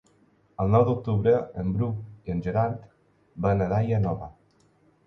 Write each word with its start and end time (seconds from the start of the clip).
El 0.63 0.71
nou 0.75 0.85
d'octubre 0.87 1.35
en 1.65 1.75
Bru 1.75 1.91
i 2.31 2.35
en 2.37 2.43
Gerard 2.49 2.89
van 3.47 3.67
a 3.69 3.73
Daia 3.77 4.03
Nova. 4.11 4.35